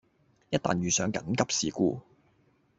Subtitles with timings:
[0.49, 2.01] 一旦遇上緊急事故